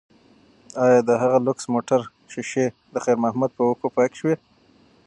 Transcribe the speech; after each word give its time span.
ایا 0.83 0.99
د 1.09 1.09
هغه 1.21 1.37
لوکس 1.45 1.65
موټر 1.73 2.01
ښیښې 2.31 2.65
د 2.93 2.95
خیر 3.03 3.17
محمد 3.23 3.51
په 3.55 3.61
اوښکو 3.67 3.87
پاکې 3.97 4.15
شوې؟ 4.19 4.35